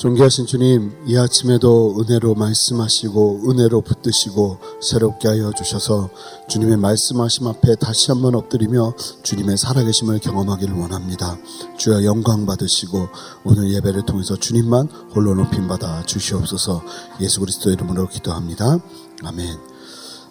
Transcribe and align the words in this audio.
존귀하신 0.00 0.46
주님, 0.46 0.92
이 1.06 1.18
아침에도 1.18 1.94
은혜로 2.00 2.34
말씀하시고 2.34 3.50
은혜로 3.50 3.82
붙드시고 3.82 4.56
새롭게 4.80 5.28
하여 5.28 5.52
주셔서 5.52 6.08
주님의 6.48 6.78
말씀하심 6.78 7.46
앞에 7.48 7.74
다시 7.74 8.10
한번 8.10 8.34
엎드리며 8.34 8.94
주님의 9.22 9.58
살아계심을 9.58 10.20
경험하기를 10.20 10.74
원합니다. 10.74 11.36
주여 11.76 12.04
영광 12.04 12.46
받으시고 12.46 13.08
오늘 13.44 13.74
예배를 13.74 14.06
통해서 14.06 14.36
주님만 14.36 14.86
홀로 15.14 15.34
높임 15.34 15.68
받아 15.68 16.02
주시옵소서 16.06 16.82
예수 17.20 17.40
그리스도 17.40 17.70
이름으로 17.70 18.08
기도합니다. 18.08 18.78
아멘. 19.22 19.58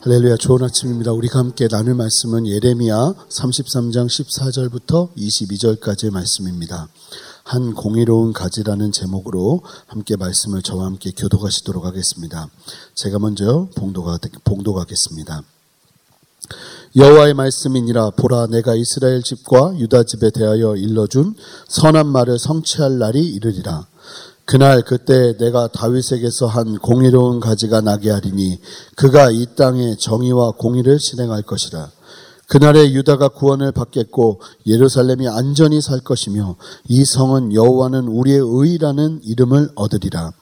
할렐루야 0.02 0.38
좋은 0.38 0.64
아침입니다. 0.64 1.12
우리가 1.12 1.38
함께 1.38 1.68
나눌 1.68 1.94
말씀은 1.94 2.48
예레미야 2.48 3.14
33장 3.30 4.08
14절부터 4.08 5.16
22절까지의 5.16 6.12
말씀입니다. 6.12 6.88
한 7.44 7.74
공의로운 7.74 8.34
가지라는 8.34 8.92
제목으로 8.92 9.62
함께 9.88 10.16
말씀을 10.16 10.62
저와 10.62 10.86
함께 10.86 11.12
교도하시도록 11.12 11.86
하겠습니다. 11.86 12.50
제가 12.96 13.20
먼저 13.20 13.68
봉도가, 13.76 14.20
봉도하겠습니다. 14.44 15.44
여호와의 16.96 17.36
말씀이니라 17.36 18.12
보라 18.12 18.48
내가 18.48 18.74
이스라엘 18.76 19.22
집과 19.22 19.78
유다 19.78 20.04
집에 20.04 20.32
대하여 20.32 20.76
일러준 20.76 21.36
선한 21.68 22.08
말을 22.08 22.40
성취할 22.40 22.98
날이 22.98 23.26
이르리라. 23.28 23.86
그날 24.46 24.82
그때 24.82 25.38
내가 25.38 25.68
다윗에게서 25.68 26.48
한 26.48 26.80
공의로운 26.80 27.40
가지가 27.40 27.82
나게 27.82 28.10
하리니 28.10 28.60
그가 28.96 29.30
이 29.30 29.46
땅에 29.56 29.96
정의와 30.00 30.54
공의를 30.58 31.00
실행할 31.00 31.44
것이라. 31.44 31.92
그날에 32.50 32.92
유다가 32.94 33.30
구원을 33.30 33.72
받겠고 33.72 34.42
예루살렘이 34.66 35.28
안전히 35.28 35.82
살 35.82 36.00
것이며 36.00 36.56
이 36.88 37.06
성은 37.06 37.54
여호와는 37.54 38.08
우리의 38.08 38.40
의라는 38.44 39.22
이름을 39.24 39.70
얻으리라. 39.76 40.34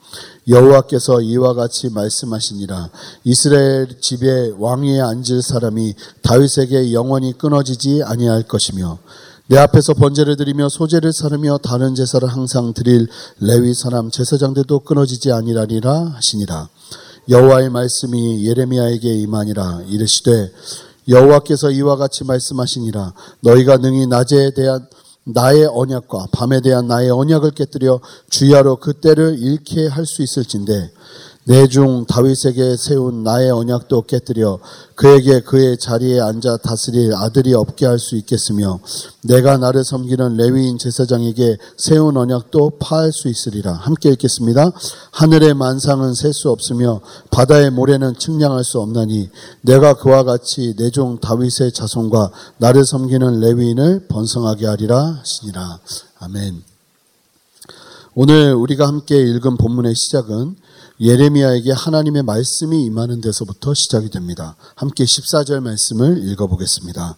여호와께서 0.47 1.19
이와 1.19 1.53
같이 1.53 1.89
말씀하시니라. 1.89 2.89
이스라엘 3.25 3.99
집에 3.99 4.53
왕위에 4.57 5.01
앉을 5.01 5.41
사람이 5.41 5.95
다윗에게 6.21 6.93
영원히 6.93 7.37
끊어지지 7.37 8.03
아니할 8.05 8.43
것이며 8.43 8.99
내 9.47 9.57
앞에서 9.57 9.93
번제를 9.93 10.37
드리며 10.37 10.69
소제를 10.69 11.11
사르며 11.11 11.57
다른 11.57 11.93
제사를 11.93 12.25
항상 12.25 12.73
드릴 12.73 13.07
레위 13.41 13.73
사람 13.73 14.11
제사장들도 14.11 14.79
끊어지지 14.79 15.33
아니라니라 15.33 16.13
하시니라. 16.15 16.69
여호와의 17.29 17.69
말씀이 17.69 18.45
예레미야에게 18.47 19.13
임하니라 19.13 19.81
이르시되 19.89 20.53
여호와께서 21.07 21.71
이와 21.71 21.95
같이 21.95 22.23
말씀하시니라. 22.23 23.13
너희가 23.41 23.77
능히 23.77 24.07
낮에 24.07 24.51
대한 24.55 24.87
나의 25.25 25.65
언약과 25.65 26.27
밤에 26.31 26.61
대한 26.61 26.87
나의 26.87 27.09
언약을 27.11 27.51
깨뜨려 27.51 27.99
주야로 28.29 28.77
그때를 28.77 29.37
잃게 29.39 29.87
할 29.87 30.05
수 30.05 30.21
있을진데 30.23 30.91
내중 31.47 32.05
다윗에게 32.07 32.75
세운 32.75 33.23
나의 33.23 33.49
언약도 33.51 34.01
깨뜨려 34.01 34.59
그에게 34.95 35.39
그의 35.39 35.77
자리에 35.77 36.19
앉아 36.19 36.57
다스릴 36.57 37.13
아들이 37.15 37.53
없게 37.53 37.85
할 37.85 37.97
수 37.99 38.17
있겠으며 38.17 38.79
내가 39.23 39.57
나를 39.57 39.83
섬기는 39.83 40.35
레위인 40.35 40.77
제사장에게 40.77 41.57
세운 41.77 42.17
언약도 42.17 42.77
파할 42.79 43.11
수 43.11 43.29
있으리라. 43.29 43.73
함께 43.73 44.09
읽겠습니다. 44.09 44.71
하늘의 45.11 45.53
만상은 45.53 46.13
셀 46.13 46.33
수 46.33 46.51
없으며 46.51 46.99
바다의 47.31 47.71
모래는 47.71 48.19
측량할 48.19 48.63
수 48.63 48.79
없나니 48.81 49.29
내가 49.61 49.93
그와 49.95 50.23
같이 50.23 50.75
내종 50.77 51.19
다윗의 51.19 51.71
자손과 51.71 52.29
나를 52.57 52.85
섬기는 52.85 53.39
레위인을 53.39 54.07
번성하게 54.09 54.67
하리라 54.67 55.19
하시니라. 55.21 55.79
아멘. 56.19 56.61
오늘 58.15 58.53
우리가 58.53 58.87
함께 58.87 59.17
읽은 59.17 59.57
본문의 59.57 59.95
시작은 59.95 60.66
예레미야에게 60.99 61.71
하나님의 61.71 62.23
말씀이 62.23 62.83
임하는 62.85 63.21
데서부터 63.21 63.73
시작이 63.73 64.09
됩니다. 64.09 64.55
함께 64.75 65.03
14절 65.03 65.59
말씀을 65.61 66.27
읽어보겠습니다. 66.27 67.17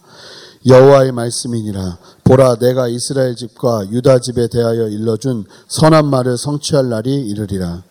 여호와의 0.66 1.12
말씀이니라 1.12 1.98
보라 2.24 2.56
내가 2.56 2.88
이스라엘 2.88 3.34
집과 3.34 3.90
유다 3.90 4.18
집에 4.18 4.48
대하여 4.48 4.88
일러준 4.88 5.46
선한 5.68 6.06
말을 6.06 6.36
성취할 6.36 6.90
날이 6.90 7.14
이르리라. 7.26 7.82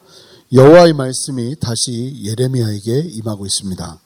여호와의 0.53 0.93
말씀이 0.93 1.55
다시 1.59 2.21
예레미야에게 2.23 3.09
임하고 3.13 3.47
있습니다. 3.47 3.99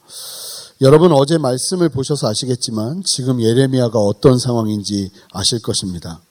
여러분 0.82 1.12
어제 1.12 1.38
말씀을 1.38 1.90
보셔서 1.90 2.30
아시겠지만 2.30 3.04
지금 3.06 3.42
예레미야가 3.42 4.00
어떤 4.00 4.40
상황인지 4.40 5.12
아실 5.34 5.62
것입니다. 5.62 6.22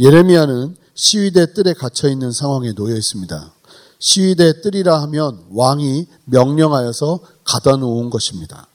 예레미야는 0.00 0.76
시위대 0.94 1.52
뜰에 1.52 1.74
갇혀 1.74 2.08
있는 2.08 2.32
상황에 2.32 2.72
놓여 2.72 2.96
있습니다. 2.96 3.52
시위대 4.00 4.60
뜰이라 4.62 5.00
하면 5.02 5.44
왕이 5.52 6.06
명령하여서 6.24 7.20
가다 7.44 7.76
놓은 7.76 8.10
것입니다. 8.10 8.66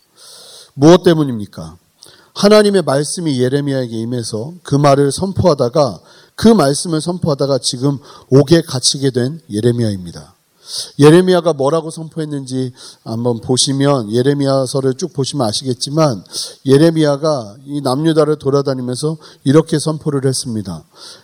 무엇 0.73 1.03
때문입니까? 1.03 1.77
하나님의 2.35 2.83
말씀이 2.83 3.41
예레미야에게 3.41 3.97
임해서 3.97 4.53
그 4.61 4.75
말을 4.75 5.11
선포하다가 5.11 5.99
그 6.35 6.47
말씀을 6.49 7.01
선포하다가 7.01 7.59
지금 7.59 7.97
옥에 8.29 8.61
갇히게 8.61 9.11
된 9.11 9.41
예레미야입니다. 9.49 10.35
예레미야가 10.99 11.53
뭐라고 11.53 11.91
선포했는지 11.91 12.73
한번 13.03 13.39
보시면 13.39 14.11
예레미야서를 14.11 14.95
쭉 14.95 15.13
보시면 15.13 15.47
아시겠지만 15.47 16.23
예레미야가 16.65 17.55
이 17.65 17.81
남유다를 17.81 18.37
돌아다니면서 18.37 19.17
이렇게 19.43 19.79
선포를 19.79 20.25
했습니다. 20.25 20.83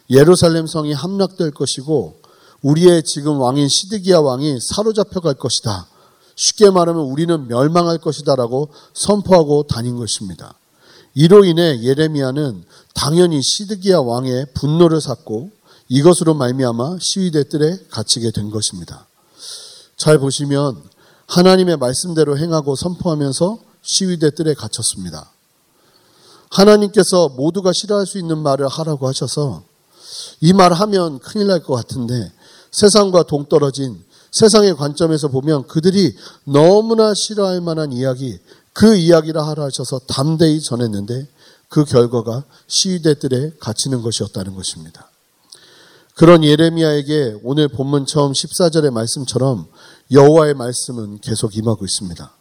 예루살렘 0.09 0.67
성이 0.67 0.93
함락될 0.93 1.51
것이고 1.51 2.20
우리의 2.61 3.03
지금 3.03 3.39
왕인 3.39 3.67
시드기야 3.67 4.19
왕이 4.19 4.59
사로잡혀 4.61 5.19
갈 5.19 5.33
것이다. 5.33 5.87
쉽게 6.35 6.69
말하면 6.69 7.03
우리는 7.03 7.47
멸망할 7.47 7.97
것이다라고 7.97 8.69
선포하고 8.93 9.63
다닌 9.63 9.97
것입니다. 9.97 10.53
이로 11.13 11.43
인해 11.43 11.81
예레미야는 11.83 12.63
당연히 12.93 13.41
시드기야 13.41 13.99
왕의 13.99 14.47
분노를 14.53 15.01
샀고 15.01 15.51
이것으로 15.89 16.33
말미암아 16.35 16.97
시위대 17.01 17.43
뜰에 17.49 17.77
갇히게 17.89 18.31
된 18.31 18.49
것입니다. 18.49 19.07
잘 19.97 20.19
보시면 20.19 20.81
하나님의 21.27 21.77
말씀대로 21.77 22.37
행하고 22.37 22.75
선포하면서 22.75 23.59
시위대 23.81 24.31
뜰에 24.31 24.53
갇혔습니다. 24.53 25.31
하나님께서 26.49 27.29
모두가 27.29 27.71
싫어할 27.73 28.05
수 28.05 28.17
있는 28.17 28.37
말을 28.37 28.67
하라고 28.67 29.07
하셔서 29.07 29.63
이 30.41 30.53
말 30.53 30.73
하면 30.73 31.19
큰일 31.19 31.47
날 31.47 31.59
것 31.63 31.73
같은데 31.75 32.31
세상과 32.71 33.23
동떨어진 33.23 34.03
세상의 34.31 34.75
관점에서 34.75 35.27
보면 35.27 35.67
그들이 35.67 36.15
너무나 36.45 37.13
싫어할 37.13 37.61
만한 37.61 37.91
이야기, 37.91 38.39
그 38.73 38.95
이야기를 38.95 39.41
하라 39.41 39.65
하셔서 39.65 39.99
담대히 40.07 40.61
전했는데 40.61 41.27
그 41.67 41.85
결과가 41.85 42.43
시위대들에 42.67 43.53
갇히는 43.59 44.01
것이었다는 44.01 44.55
것입니다. 44.55 45.09
그런 46.15 46.43
예레미야에게 46.43 47.39
오늘 47.43 47.67
본문 47.67 48.05
처음 48.05 48.31
14절의 48.31 48.91
말씀처럼 48.91 49.67
여호와의 50.11 50.53
말씀은 50.53 51.19
계속 51.19 51.55
임하고 51.55 51.85
있습니다. 51.85 52.31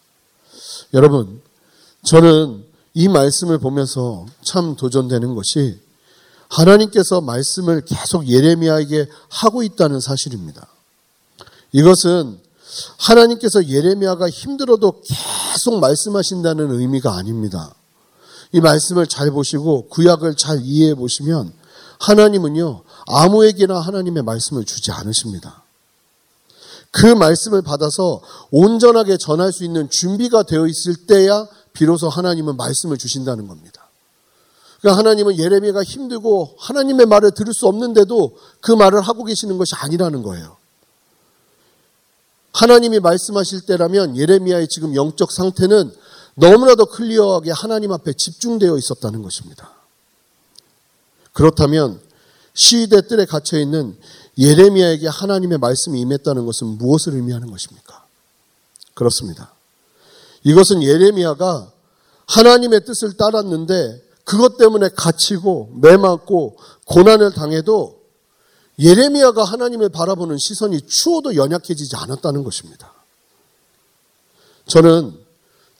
여러분, 0.94 1.40
저는 2.04 2.64
이 2.94 3.08
말씀을 3.08 3.58
보면서 3.58 4.26
참 4.42 4.74
도전되는 4.76 5.34
것이 5.34 5.78
하나님께서 6.50 7.20
말씀을 7.20 7.84
계속 7.84 8.28
예레미야에게 8.28 9.08
하고 9.28 9.62
있다는 9.62 10.00
사실입니다. 10.00 10.66
이것은 11.72 12.38
하나님께서 12.98 13.68
예레미야가 13.68 14.28
힘들어도 14.28 15.02
계속 15.02 15.80
말씀하신다는 15.80 16.72
의미가 16.72 17.14
아닙니다. 17.14 17.74
이 18.52 18.60
말씀을 18.60 19.06
잘 19.06 19.30
보시고 19.30 19.88
구약을 19.88 20.36
잘 20.36 20.60
이해해 20.62 20.94
보시면 20.94 21.52
하나님은요, 22.00 22.82
아무에게나 23.06 23.78
하나님의 23.78 24.24
말씀을 24.24 24.64
주지 24.64 24.90
않으십니다. 24.90 25.62
그 26.90 27.06
말씀을 27.06 27.62
받아서 27.62 28.20
온전하게 28.50 29.16
전할 29.18 29.52
수 29.52 29.64
있는 29.64 29.88
준비가 29.88 30.42
되어 30.42 30.66
있을 30.66 31.06
때야 31.06 31.46
비로소 31.72 32.08
하나님은 32.08 32.56
말씀을 32.56 32.98
주신다는 32.98 33.46
겁니다. 33.46 33.79
그러니까 34.80 34.98
하나님은 34.98 35.38
예레미야가 35.38 35.82
힘들고 35.82 36.56
하나님의 36.58 37.06
말을 37.06 37.32
들을 37.32 37.52
수 37.52 37.66
없는데도 37.66 38.36
그 38.60 38.72
말을 38.72 39.00
하고 39.02 39.24
계시는 39.24 39.58
것이 39.58 39.74
아니라는 39.76 40.22
거예요. 40.22 40.56
하나님이 42.52 42.98
말씀하실 43.00 43.62
때라면 43.62 44.16
예레미야의 44.16 44.68
지금 44.68 44.94
영적 44.94 45.30
상태는 45.30 45.92
너무나도 46.34 46.86
클리어하게 46.86 47.52
하나님 47.52 47.92
앞에 47.92 48.12
집중되어 48.14 48.76
있었다는 48.76 49.22
것입니다. 49.22 49.70
그렇다면 51.32 52.00
시대 52.54 53.02
뜰에 53.02 53.26
갇혀 53.26 53.58
있는 53.58 53.96
예레미야에게 54.38 55.08
하나님의 55.08 55.58
말씀이 55.58 56.00
임했다는 56.00 56.46
것은 56.46 56.66
무엇을 56.78 57.14
의미하는 57.14 57.50
것입니까? 57.50 58.04
그렇습니다. 58.94 59.52
이것은 60.42 60.82
예레미야가 60.82 61.70
하나님의 62.26 62.84
뜻을 62.84 63.16
따랐는데 63.16 64.09
그것 64.24 64.56
때문에 64.56 64.90
갇히고 64.96 65.72
매맞고 65.80 66.56
고난을 66.86 67.32
당해도 67.32 68.00
예레미야가 68.78 69.44
하나님을 69.44 69.90
바라보는 69.90 70.38
시선이 70.38 70.82
추워도 70.86 71.36
연약해지지 71.36 71.96
않았다는 71.96 72.44
것입니다. 72.44 72.92
저는 74.66 75.14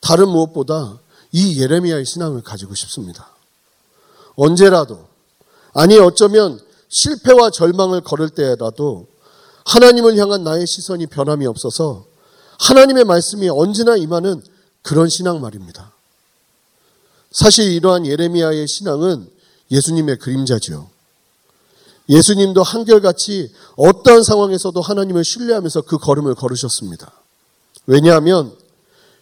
다른 0.01 0.29
무엇보다 0.29 0.99
이 1.33 1.61
예레미야의 1.61 2.05
신앙을 2.05 2.43
가지고 2.43 2.75
싶습니다. 2.75 3.31
언제라도, 4.37 5.07
아니 5.73 5.99
어쩌면 5.99 6.61
실패와 6.89 7.51
절망을 7.51 8.01
걸을 8.01 8.31
때라도 8.31 9.07
하나님을 9.65 10.17
향한 10.17 10.43
나의 10.43 10.67
시선이 10.67 11.07
변함이 11.07 11.47
없어서 11.47 12.05
하나님의 12.59 13.05
말씀이 13.05 13.49
언제나 13.49 13.97
임하는 13.97 14.43
그런 14.83 15.09
신앙 15.09 15.41
말입니다. 15.41 15.93
사실 17.31 17.73
이러한 17.73 18.06
예레미야의 18.06 18.67
신앙은 18.67 19.31
예수님의 19.71 20.19
그림자지요. 20.19 20.88
예수님도 22.09 22.62
한결같이 22.62 23.53
어떠한 23.77 24.25
상황에서도 24.25 24.81
하나님을 24.81 25.25
신뢰하면서 25.25 25.82
그 25.82 25.99
걸음을 25.99 26.35
걸으셨습니다. 26.35 27.12
왜냐하면 27.87 28.53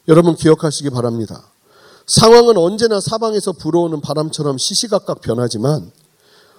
여러분 0.08 0.34
기억하시기 0.34 0.88
바랍니다. 0.90 1.44
상황은 2.06 2.56
언제나 2.56 3.00
사방에서 3.00 3.52
불어오는 3.52 4.00
바람처럼 4.00 4.56
시시각각 4.56 5.20
변하지만 5.20 5.92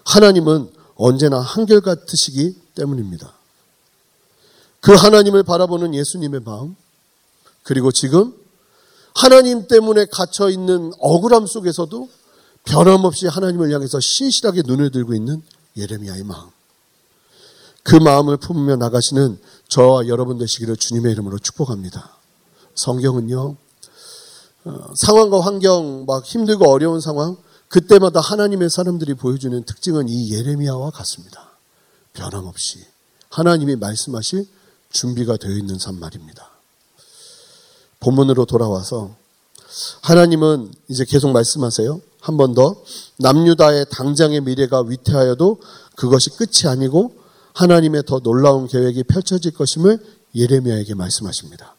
하나님은 0.05 0.69
언제나 0.95 1.39
한결같으시기 1.39 2.55
때문입니다. 2.75 3.33
그 4.81 4.93
하나님을 4.93 5.43
바라보는 5.43 5.95
예수님의 5.95 6.41
마음, 6.45 6.75
그리고 7.63 7.91
지금 7.91 8.38
하나님 9.19 9.67
때문에 9.67 10.05
갇혀 10.05 10.49
있는 10.49 10.93
억울함 10.97 11.45
속에서도 11.45 12.09
변함없이 12.63 13.27
하나님을 13.27 13.69
향해서 13.73 13.99
신실하게 13.99 14.61
눈을 14.65 14.91
들고 14.91 15.13
있는 15.13 15.41
예레미야의 15.75 16.23
마음. 16.23 16.49
그 17.83 17.97
마음을 17.97 18.37
품으며 18.37 18.77
나가시는 18.77 19.37
저와 19.67 20.07
여러분 20.07 20.37
되시기를 20.37 20.77
주님의 20.77 21.11
이름으로 21.11 21.37
축복합니다. 21.37 22.15
성경은요, 22.75 23.57
어, 24.63 24.93
상황과 24.95 25.41
환경, 25.41 26.05
막 26.05 26.25
힘들고 26.25 26.69
어려운 26.69 27.01
상황, 27.01 27.35
그때마다 27.67 28.21
하나님의 28.21 28.69
사람들이 28.69 29.15
보여주는 29.15 29.61
특징은 29.63 30.07
이 30.07 30.31
예레미야와 30.31 30.91
같습니다. 30.91 31.57
변함없이 32.13 32.85
하나님이 33.29 33.75
말씀하실 33.75 34.47
준비가 34.91 35.35
되어 35.35 35.51
있는 35.51 35.77
삶 35.77 35.99
말입니다. 35.99 36.58
본문으로 37.99 38.45
돌아와서 38.45 39.11
하나님은 40.01 40.71
이제 40.87 41.05
계속 41.05 41.31
말씀하세요. 41.31 42.01
한 42.21 42.37
번 42.37 42.53
더 42.53 42.75
남유다의 43.19 43.85
당장의 43.91 44.41
미래가 44.41 44.81
위태하여도 44.81 45.57
그것이 45.95 46.31
끝이 46.31 46.67
아니고 46.67 47.13
하나님의 47.53 48.03
더 48.05 48.19
놀라운 48.19 48.67
계획이 48.67 49.03
펼쳐질 49.03 49.51
것임을 49.53 49.99
예레미야에게 50.35 50.95
말씀하십니다. 50.95 51.75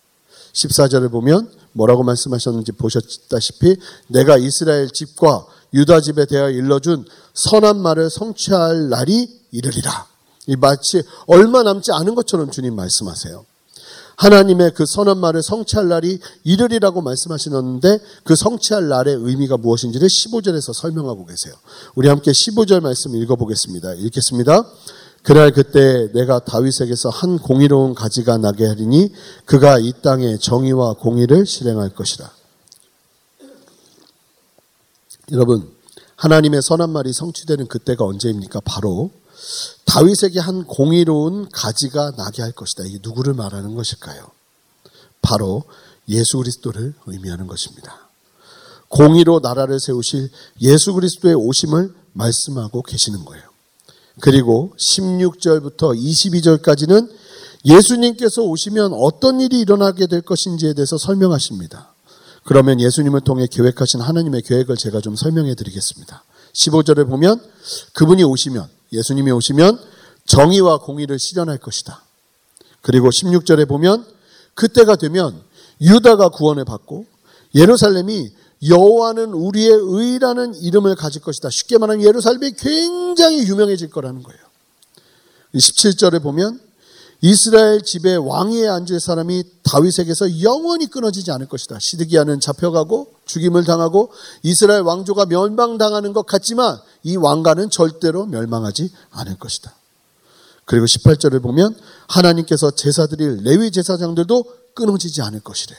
14절을 0.55 1.11
보면 1.11 1.51
뭐라고 1.73 2.03
말씀하셨는지 2.03 2.73
보셨다시피 2.73 3.77
내가 4.09 4.37
이스라엘 4.37 4.91
집과 4.91 5.47
유다 5.75 6.01
집에 6.01 6.27
대하여 6.27 6.51
일러준 6.51 7.05
선한 7.35 7.81
말을 7.81 8.11
성취할 8.11 8.89
날이 8.89 9.29
이르리라. 9.53 10.07
이 10.47 10.57
마치 10.57 11.03
얼마 11.27 11.63
남지 11.63 11.93
않은 11.93 12.15
것처럼 12.15 12.51
주님 12.51 12.75
말씀하세요. 12.75 13.45
하나님의 14.21 14.73
그 14.75 14.85
선한 14.85 15.17
말을 15.17 15.43
성취할 15.43 15.89
날이 15.89 16.21
이르리라고 16.45 17.01
말씀하시는데 17.01 17.99
그 18.23 18.37
성취할 18.37 18.89
날의 18.89 19.15
의미가 19.15 19.57
무엇인지를 19.57 20.07
15절에서 20.07 20.75
설명하고 20.75 21.25
계세요. 21.25 21.55
우리 21.95 22.09
함께 22.09 22.31
15절 22.31 22.81
말씀 22.81 23.17
읽어보겠습니다. 23.17 23.95
읽겠습니다. 23.95 24.65
그날 25.23 25.53
그때 25.53 26.13
내가 26.13 26.39
다윗에게서 26.41 27.09
한 27.09 27.39
공의로운 27.39 27.95
가지가 27.95 28.37
나게 28.37 28.67
하리니 28.67 29.11
그가 29.47 29.79
이 29.79 29.95
땅에 30.03 30.37
정의와 30.37 30.95
공의를 30.95 31.47
실행할 31.47 31.89
것이다. 31.89 32.31
여러분, 35.33 35.67
하나님의 36.17 36.61
선한 36.61 36.91
말이 36.91 37.15
성취되는 37.15 37.69
그때가 37.69 38.05
언제입니까? 38.05 38.61
바로 38.67 39.11
다윗에게 39.85 40.39
한 40.41 40.65
공의로운 40.65 41.49
가지가 41.51 42.13
나게 42.17 42.43
할 42.43 42.53
것이다. 42.53 42.85
이게 42.87 42.99
누구를 43.03 43.35
말하는 43.35 43.75
것일까요? 43.75 44.31
바로 45.23 45.65
예수 46.09 46.39
그리스도를 46.39 46.95
의미하는 47.07 47.47
것입니다. 47.47 48.09
공의로 48.89 49.41
나라를 49.41 49.79
세우실 49.79 50.31
예수 50.63 50.93
그리스도의 50.95 51.35
오심을 51.35 51.95
말씀하고 52.13 52.83
계시는 52.83 53.25
거예요. 53.25 53.45
그리고 54.21 54.75
16절부터 54.79 55.97
22절까지는 55.97 57.11
예수님께서 57.65 58.43
오시면 58.43 58.93
어떤 58.95 59.41
일이 59.41 59.61
일어나게 59.61 60.07
될 60.07 60.23
것인지에 60.23 60.75
대해서 60.75 60.99
설명하십니다. 60.99 61.95
그러면 62.45 62.81
예수님을 62.81 63.21
통해 63.21 63.47
계획하신 63.51 64.01
하나님의 64.01 64.43
계획을 64.43 64.77
제가 64.77 65.01
좀 65.01 65.15
설명해 65.15 65.55
드리겠습니다. 65.55 66.25
15절에 66.55 67.09
보면 67.09 67.41
그분이 67.93 68.25
오시면, 68.25 68.67
예수님이 68.93 69.31
오시면 69.31 69.79
정의와 70.27 70.79
공의를 70.79 71.19
실현할 71.19 71.59
것이다. 71.59 72.03
그리고 72.83 73.11
16절에 73.11 73.69
보면 73.69 74.05
그때가 74.55 74.97
되면 74.97 75.41
유다가 75.81 76.29
구원을 76.29 76.65
받고 76.65 77.07
예루살렘이 77.55 78.31
여호와는 78.69 79.33
우리의 79.33 79.71
의라는 79.73 80.55
이름을 80.55 80.95
가질 80.95 81.23
것이다. 81.23 81.49
쉽게 81.51 81.79
말하면 81.79 82.05
예루살렘이 82.05 82.53
굉장히 82.53 83.47
유명해질 83.47 83.91
거라는 83.91 84.23
거예요. 84.23 84.41
17절에 85.55 86.23
보면 86.23 86.61
이스라엘 87.23 87.83
집에 87.83 88.17
왕위에 88.17 88.67
앉을 88.67 88.99
사람이 88.99 89.45
다윗에게서 89.63 90.43
영원히 90.43 90.87
끊어지지 90.87 91.31
않을 91.33 91.49
것이다. 91.49 91.79
시드기야는 91.79 92.41
잡혀가고 92.41 93.13
죽임을 93.27 93.65
당하고 93.65 94.11
이스라엘 94.43 94.83
왕조가 94.83 95.27
멸망당하는 95.27 96.13
것 96.15 96.25
같지만 96.25 96.79
이 97.03 97.17
왕가는 97.17 97.71
절대로 97.71 98.25
멸망하지 98.27 98.91
않을 99.11 99.39
것이다. 99.39 99.75
그리고 100.65 100.87
18절을 100.87 101.43
보면 101.43 101.77
하나님께서 102.09 102.71
제사드릴 102.71 103.43
레위 103.43 103.71
제사장들도 103.71 104.45
끊어지지 104.75 105.21
않을 105.21 105.41
것이래요. 105.41 105.79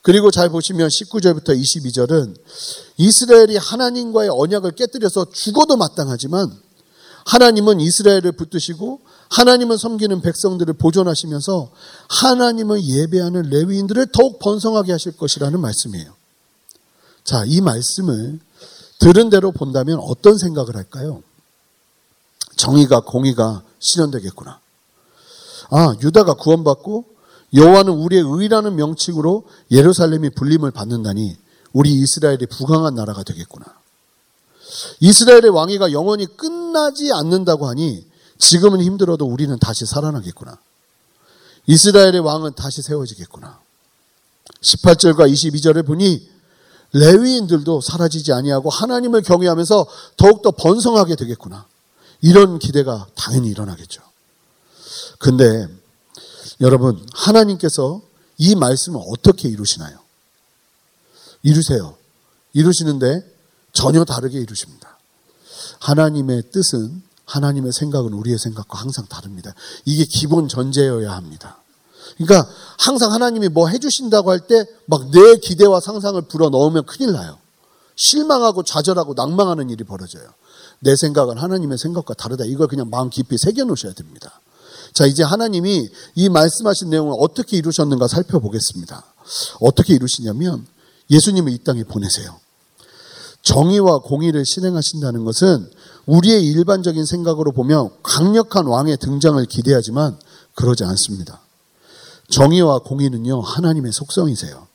그리고 0.00 0.30
잘 0.30 0.48
보시면 0.48 0.88
19절부터 0.88 1.56
22절은 1.56 2.34
이스라엘이 2.96 3.56
하나님과의 3.56 4.30
언약을 4.32 4.72
깨뜨려서 4.72 5.26
죽어도 5.30 5.76
마땅하지만 5.76 6.52
하나님은 7.26 7.80
이스라엘을 7.80 8.32
붙드시고 8.32 9.00
하나님을 9.32 9.78
섬기는 9.78 10.20
백성들을 10.20 10.74
보존하시면서 10.74 11.70
하나님을 12.08 12.84
예배하는 12.84 13.42
레위인들을 13.48 14.08
더욱 14.12 14.38
번성하게 14.38 14.92
하실 14.92 15.16
것이라는 15.16 15.58
말씀이에요. 15.58 16.12
자, 17.24 17.44
이 17.46 17.60
말씀을 17.60 18.38
들은 18.98 19.30
대로 19.30 19.50
본다면 19.52 19.98
어떤 20.00 20.36
생각을 20.36 20.76
할까요? 20.76 21.22
정의가 22.56 23.00
공의가 23.00 23.62
실현되겠구나. 23.78 24.60
아, 25.70 25.94
유다가 26.02 26.34
구원받고 26.34 27.06
여호와는 27.54 27.92
우리의 27.92 28.22
의라는 28.26 28.76
명칭으로 28.76 29.44
예루살렘이 29.70 30.30
불림을 30.30 30.70
받는다니 30.72 31.36
우리 31.72 31.92
이스라엘이 31.94 32.46
부강한 32.46 32.94
나라가 32.94 33.22
되겠구나. 33.22 33.64
이스라엘의 35.00 35.48
왕위가 35.48 35.92
영원히 35.92 36.26
끝나지 36.26 37.12
않는다고 37.12 37.66
하니 37.66 38.11
지금은 38.42 38.82
힘들어도 38.82 39.24
우리는 39.24 39.56
다시 39.60 39.86
살아나겠구나. 39.86 40.58
이스라엘의 41.68 42.18
왕은 42.18 42.54
다시 42.54 42.82
세워지겠구나. 42.82 43.60
18절과 44.60 45.32
22절을 45.32 45.86
보니 45.86 46.28
레위인들도 46.92 47.80
사라지지 47.80 48.32
아니하고 48.32 48.68
하나님을 48.68 49.22
경외하면서 49.22 49.86
더욱더 50.16 50.50
번성하게 50.50 51.14
되겠구나. 51.14 51.66
이런 52.20 52.58
기대가 52.58 53.06
당연히 53.14 53.48
일어나겠죠. 53.48 54.02
근데 55.18 55.68
여러분, 56.60 57.06
하나님께서 57.14 58.02
이 58.38 58.56
말씀을 58.56 59.00
어떻게 59.08 59.48
이루시나요? 59.48 60.00
이루세요. 61.44 61.96
이루시는데 62.54 63.24
전혀 63.72 64.04
다르게 64.04 64.40
이루십니다. 64.40 64.98
하나님의 65.78 66.50
뜻은, 66.50 67.02
하나님의 67.32 67.72
생각은 67.72 68.12
우리의 68.12 68.38
생각과 68.38 68.78
항상 68.78 69.06
다릅니다. 69.06 69.54
이게 69.84 70.04
기본 70.04 70.48
전제여야 70.48 71.12
합니다. 71.12 71.58
그러니까 72.18 72.48
항상 72.78 73.12
하나님이 73.12 73.48
뭐 73.48 73.68
해주신다고 73.68 74.30
할 74.30 74.40
때 74.46 74.64
막 74.86 75.10
내 75.10 75.36
기대와 75.36 75.80
상상을 75.80 76.20
불어 76.22 76.50
넣으면 76.50 76.84
큰일 76.84 77.12
나요. 77.12 77.38
실망하고 77.96 78.62
좌절하고 78.64 79.14
낭망하는 79.14 79.70
일이 79.70 79.84
벌어져요. 79.84 80.24
내 80.80 80.94
생각은 80.96 81.38
하나님의 81.38 81.78
생각과 81.78 82.14
다르다. 82.14 82.44
이걸 82.44 82.66
그냥 82.68 82.90
마음 82.90 83.08
깊이 83.08 83.38
새겨놓으셔야 83.38 83.92
됩니다. 83.94 84.40
자, 84.92 85.06
이제 85.06 85.22
하나님이 85.22 85.88
이 86.16 86.28
말씀하신 86.28 86.90
내용을 86.90 87.16
어떻게 87.18 87.56
이루셨는가 87.56 88.08
살펴보겠습니다. 88.08 89.04
어떻게 89.60 89.94
이루시냐면 89.94 90.66
예수님을 91.10 91.52
이 91.52 91.58
땅에 91.64 91.84
보내세요. 91.84 92.40
정의와 93.42 94.00
공의를 94.00 94.44
실행하신다는 94.44 95.24
것은 95.24 95.70
우리의 96.06 96.44
일반적인 96.46 97.04
생각으로 97.04 97.52
보면 97.52 97.90
강력한 98.02 98.66
왕의 98.66 98.96
등장을 98.98 99.44
기대하지만 99.46 100.18
그러지 100.54 100.84
않습니다. 100.84 101.40
정의와 102.28 102.80
공의는요, 102.80 103.40
하나님의 103.40 103.92
속성이세요. 103.92 104.66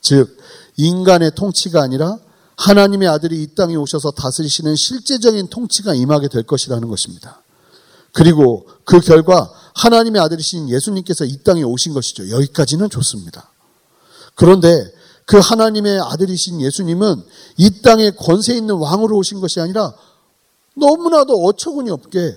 즉, 0.00 0.36
인간의 0.76 1.32
통치가 1.34 1.82
아니라 1.82 2.16
하나님의 2.56 3.08
아들이 3.08 3.42
이 3.42 3.54
땅에 3.54 3.74
오셔서 3.74 4.12
다스리시는 4.12 4.76
실제적인 4.76 5.48
통치가 5.48 5.94
임하게 5.94 6.28
될 6.28 6.42
것이라는 6.42 6.88
것입니다. 6.88 7.42
그리고 8.12 8.66
그 8.84 9.00
결과 9.00 9.50
하나님의 9.74 10.20
아들이신 10.20 10.68
예수님께서 10.68 11.24
이 11.24 11.42
땅에 11.42 11.62
오신 11.62 11.94
것이죠. 11.94 12.30
여기까지는 12.30 12.90
좋습니다. 12.90 13.50
그런데 14.34 14.92
그 15.26 15.38
하나님의 15.38 16.00
아들이신 16.00 16.60
예수님은 16.60 17.22
이 17.56 17.82
땅에 17.82 18.10
권세 18.10 18.54
있는 18.54 18.74
왕으로 18.74 19.16
오신 19.16 19.40
것이 19.40 19.60
아니라 19.60 19.94
너무나도 20.76 21.44
어처구니 21.44 21.90
없게 21.90 22.34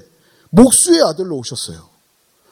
목수의 0.49 1.01
아들로 1.01 1.37
오셨어요. 1.37 1.89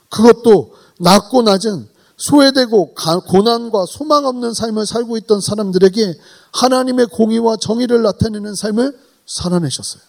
그것도 0.10 0.76
낮고 1.00 1.42
낮은 1.44 1.90
소외되고 2.18 2.94
고난과 2.94 3.86
소망 3.88 4.26
없는 4.26 4.54
삶을 4.54 4.86
살고 4.86 5.18
있던 5.18 5.42
사람들에게 5.42 6.14
하나님의 6.54 7.08
공의와 7.08 7.58
정의를 7.58 8.04
나타내는 8.04 8.54
삶을 8.56 8.98
살아내셨어요. 9.26 10.02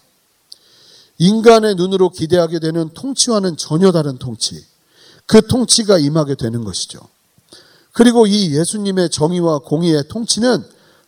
인간의 1.18 1.76
눈으로 1.76 2.10
기대하게 2.10 2.58
되는 2.58 2.90
통치와는 2.92 3.56
전혀 3.56 3.92
다른 3.92 4.18
통치. 4.18 4.62
그 5.26 5.46
통치가 5.46 5.98
임하게 5.98 6.34
되는 6.34 6.64
것이죠. 6.64 7.00
그리고 7.92 8.26
이 8.26 8.54
예수님의 8.56 9.10
정의와 9.10 9.60
공의의 9.60 10.08
통치는 10.08 10.64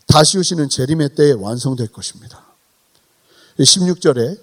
다시 0.06 0.38
오시는 0.38 0.68
재림의 0.68 1.14
때에 1.16 1.32
완성될 1.32 1.88
것입니다. 1.88 2.46
16절에 3.58 4.38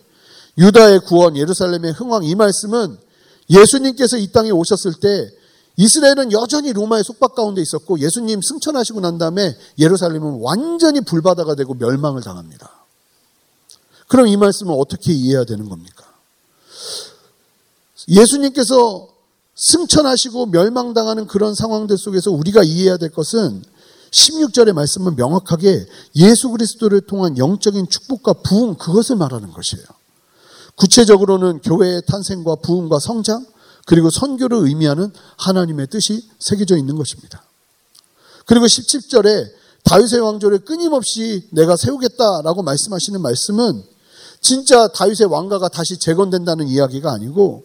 유다의 0.62 1.02
구원, 1.02 1.36
예루살렘의 1.36 1.92
흥왕 1.94 2.24
이 2.24 2.36
말씀은 2.36 2.98
예수님께서 3.50 4.18
이 4.18 4.32
땅에 4.32 4.52
오셨을 4.52 4.94
때 5.02 5.30
이스라엘은 5.76 6.32
여전히 6.32 6.72
로마의 6.72 7.04
속박 7.04 7.34
가운데 7.34 7.62
있었고 7.62 8.00
예수님 8.00 8.42
승천하시고 8.42 9.00
난 9.02 9.18
다음에 9.18 9.56
예루살렘은 9.80 10.40
완전히 10.42 11.02
불바다가 11.02 11.56
되고 11.56 11.74
멸망을 11.74 12.22
당합니다. 12.22 12.86
그럼 14.08 14.28
이 14.28 14.38
말씀을 14.38 14.76
어떻게 14.78 15.12
이해해야 15.14 15.46
되는 15.46 15.68
겁니까? 15.68 16.06
예수님께서 18.08 19.08
승천하시고 19.56 20.48
멸망당하는 20.48 21.28
그런 21.28 21.56
상황들 21.56 21.98
속에서 21.98 22.32
우리가 22.32 22.64
이해해야 22.64 22.98
될 22.98 23.10
것은 23.10 23.64
16절의 24.12 24.74
말씀은 24.74 25.16
명확하게 25.16 25.86
예수 26.18 26.50
그리스도를 26.50 27.02
통한 27.02 27.38
영적인 27.38 27.88
축복과 27.88 28.34
부흥 28.44 28.76
그것을 28.76 29.16
말하는 29.16 29.52
것이에요. 29.52 29.86
구체적으로는 30.82 31.60
교회의 31.60 32.02
탄생과 32.08 32.56
부흥과 32.56 33.00
성장 33.00 33.46
그리고 33.86 34.10
선교를 34.10 34.58
의미하는 34.58 35.12
하나님의 35.38 35.88
뜻이 35.88 36.28
새겨져 36.40 36.76
있는 36.76 36.96
것입니다. 36.96 37.44
그리고 38.46 38.66
17절에 38.66 39.52
다윗의 39.84 40.20
왕조를 40.20 40.60
끊임없이 40.60 41.48
내가 41.52 41.76
세우겠다라고 41.78 42.64
말씀하시는 42.64 43.22
말씀은 43.22 43.84
진짜 44.42 44.88
다윗의 44.88 45.28
왕가가 45.28 45.70
다시 45.70 46.00
재건된다는 46.00 46.68
이야기가 46.68 47.12
아니고 47.12 47.64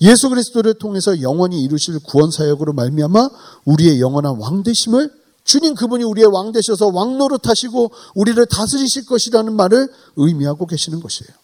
예수 0.00 0.28
그리스도를 0.28 0.74
통해서 0.74 1.20
영원히 1.22 1.62
이루실 1.62 1.98
구원 2.00 2.30
사역으로 2.30 2.72
말미암아 2.72 3.30
우리의 3.64 4.00
영원한 4.00 4.36
왕 4.38 4.62
되심을 4.62 5.10
주님 5.44 5.74
그분이 5.74 6.04
우리의 6.04 6.26
왕 6.28 6.52
되셔서 6.52 6.88
왕 6.88 7.18
노릇 7.18 7.48
하시고 7.48 7.90
우리를 8.14 8.44
다스리실 8.46 9.06
것이라는 9.06 9.54
말을 9.54 9.88
의미하고 10.16 10.66
계시는 10.66 11.00
것이에요. 11.00 11.43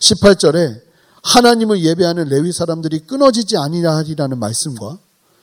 18절에 0.00 0.80
하나님을 1.22 1.82
예배하는 1.82 2.28
레위 2.28 2.52
사람들이 2.52 3.00
끊어지지 3.00 3.56
아니하리라는 3.56 4.38
말씀과 4.38 4.98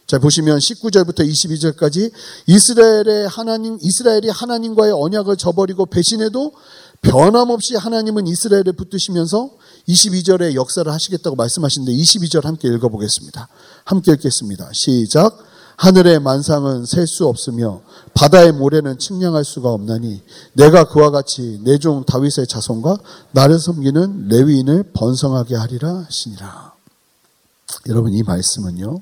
자 0.05 0.17
보시면 0.17 0.57
19절부터 0.57 1.19
22절까지 1.19 2.12
이스라엘의 2.48 3.27
하나님 3.27 3.77
이스라엘이 3.79 4.29
하나님과의 4.29 4.91
언약을 4.91 5.38
저버리고 5.38 5.86
배신해도 5.86 6.53
변함없이 7.01 7.75
하나님은 7.75 8.27
이스라엘을 8.27 8.74
붙드시면서 8.74 9.51
22절에 9.88 10.55
역사를 10.55 10.91
하시겠다고 10.91 11.36
말씀하시는데 11.36 11.93
22절 11.93 12.43
함께 12.43 12.67
읽어보겠습니다. 12.67 13.48
함께 13.86 14.12
읽겠습니다. 14.13 14.69
시작. 14.74 15.49
하늘의 15.79 16.19
만상은 16.19 16.86
셀 16.86 17.07
수 17.07 17.25
없으며 17.25 17.81
바다의 18.13 18.51
모래는 18.51 19.00
측량할 19.00 19.45
수가 19.45 19.69
없나니 19.69 20.21
내가 20.53 20.83
그와 20.83 21.09
같이 21.09 21.62
내 21.63 21.77
종 21.77 22.03
다윗의 22.03 22.48
자손과 22.48 22.98
나를 23.31 23.59
섬기는 23.59 24.27
레위인을 24.27 24.91
번성하게 24.93 25.55
하리라 25.55 26.05
하시니라. 26.05 26.74
여러분 27.88 28.13
이 28.13 28.21
말씀은요. 28.24 29.01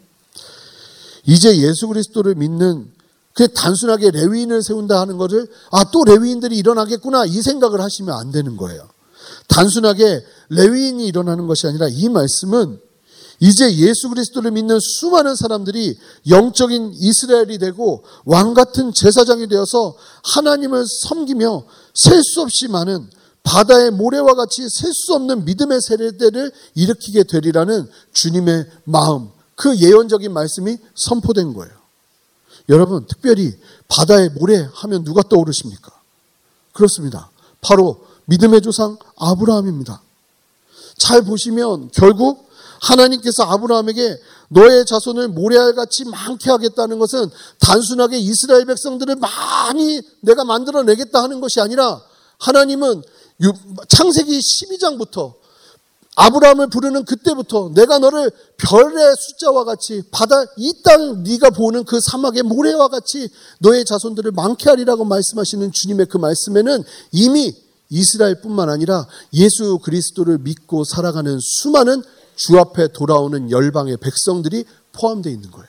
이제 1.26 1.58
예수 1.58 1.88
그리스도를 1.88 2.36
믿는 2.36 2.92
그 3.34 3.48
단순하게 3.48 4.12
레위인을 4.12 4.62
세운다 4.62 5.00
하는 5.00 5.18
것을 5.18 5.48
아 5.72 5.86
또 5.92 6.04
레위인들이 6.04 6.56
일어나겠구나 6.58 7.26
이 7.26 7.42
생각을 7.42 7.82
하시면 7.82 8.16
안 8.16 8.32
되는 8.32 8.56
거예요. 8.56 8.88
단순하게 9.48 10.24
레위인이 10.50 11.08
일어나는 11.08 11.48
것이 11.48 11.66
아니라 11.66 11.88
이 11.90 12.08
말씀은 12.08 12.80
이제 13.40 13.76
예수 13.76 14.10
그리스도를 14.10 14.52
믿는 14.52 14.80
수많은 14.80 15.36
사람들이 15.36 15.98
영적인 16.28 16.94
이스라엘이 16.96 17.60
되고 17.60 18.04
왕 18.26 18.54
같은 18.54 18.92
제사장이 18.94 19.48
되어서 19.48 19.96
하나님을 20.24 20.86
섬기며 20.88 21.66
셀 21.94 22.24
수 22.24 22.42
없이 22.42 22.68
많은 22.68 23.10
바다의 23.44 23.92
모래와 23.92 24.34
같이 24.34 24.68
셀 24.70 24.92
수 24.94 25.14
없는 25.14 25.46
믿음의 25.46 25.82
세례들을 25.82 26.52
일으키게 26.76 27.24
되리라는 27.24 27.88
주님의 28.12 28.66
마음, 28.84 29.30
그 29.56 29.78
예언적인 29.78 30.34
말씀이 30.34 30.78
선포된 30.96 31.54
거예요. 31.54 31.74
여러분, 32.70 33.06
특별히 33.08 33.54
바다의 33.88 34.32
모래 34.32 34.68
하면 34.74 35.04
누가 35.04 35.22
떠오르십니까? 35.22 35.92
그렇습니다. 36.74 37.30
바로 37.62 38.06
믿음의 38.26 38.62
조상 38.62 38.98
아브라함입니다. 39.16 40.02
잘 40.98 41.22
보시면 41.22 41.92
결국 41.94 42.47
하나님께서 42.82 43.44
아브라함에게 43.44 44.20
너의 44.50 44.86
자손을 44.86 45.30
모래알같이 45.30 46.06
많게 46.06 46.50
하겠다는 46.50 47.00
것은 47.00 47.30
단순하게 47.60 48.18
이스라엘 48.20 48.66
백성들을 48.66 49.16
많이 49.18 50.02
내가 50.22 50.44
만들어내겠다 50.44 51.22
하는 51.22 51.40
것이 51.42 51.60
아니라 51.60 52.02
하나님은 52.40 53.04
창세기 53.88 54.40
12장부터 54.40 55.34
아브라함을 56.20 56.70
부르는 56.70 57.06
그때부터 57.06 57.72
내가 57.76 58.00
너를 58.00 58.32
별의 58.58 59.16
숫자와 59.20 59.64
같이 59.66 60.02
바다 60.10 60.44
이 60.58 60.74
땅 60.84 61.22
네가 61.22 61.52
보는 61.52 61.84
그 61.84 62.00
사막의 62.02 62.42
모래와 62.42 62.88
같이 62.88 63.30
너의 63.60 63.86
자손들을 63.86 64.32
많게 64.32 64.68
하리라고 64.70 65.06
말씀하시는 65.06 65.72
주님의 65.72 66.08
그 66.08 66.18
말씀에는 66.18 66.84
이미 67.12 67.54
이스라엘뿐만 67.90 68.70
아니라 68.70 69.06
예수 69.34 69.78
그리스도를 69.80 70.40
믿고 70.40 70.84
살아가는 70.84 71.38
수많은 71.40 72.02
주 72.38 72.58
앞에 72.58 72.94
돌아오는 72.94 73.52
열방의 73.52 73.98
백성들이 73.98 74.64
포함되어 74.94 75.34
있는 75.34 75.52
거예요. 75.52 75.68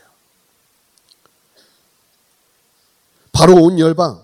바로 3.33 3.55
온 3.55 3.79
열방. 3.79 4.23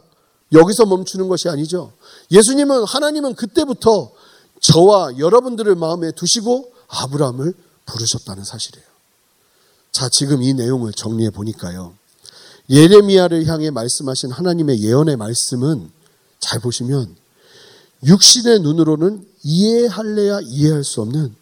여기서 0.52 0.86
멈추는 0.86 1.28
것이 1.28 1.48
아니죠. 1.48 1.92
예수님은, 2.30 2.84
하나님은 2.84 3.34
그때부터 3.34 4.12
저와 4.60 5.18
여러분들을 5.18 5.74
마음에 5.74 6.12
두시고 6.12 6.72
아브라함을 6.88 7.54
부르셨다는 7.86 8.44
사실이에요. 8.44 8.86
자, 9.90 10.08
지금 10.10 10.42
이 10.42 10.52
내용을 10.54 10.92
정리해 10.92 11.30
보니까요. 11.30 11.94
예레미야를 12.70 13.46
향해 13.46 13.70
말씀하신 13.70 14.30
하나님의 14.32 14.82
예언의 14.82 15.16
말씀은 15.16 15.90
잘 16.40 16.60
보시면 16.60 17.16
육신의 18.04 18.60
눈으로는 18.60 19.26
이해할래야 19.42 20.40
이해할 20.42 20.84
수 20.84 21.00
없는 21.00 21.34